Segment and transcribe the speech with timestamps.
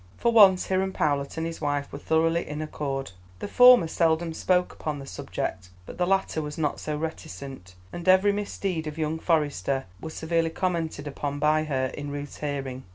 [0.17, 3.11] For once Hiram Powlett and his wife were thoroughly in accord.
[3.37, 8.07] The former seldom spoke upon the subject, but the latter was not so reticent, and
[8.09, 12.83] every misdeed of young Forester was severely commented upon by her in Ruth's hearing.